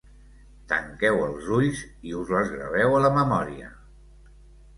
Tanqueu 0.71 1.21
els 1.25 1.49
ulls 1.57 1.83
i 2.13 2.15
us 2.21 2.33
les 2.37 2.49
graveu 2.55 2.97
a 2.97 3.03
la 3.05 3.13
memòria. 3.19 3.71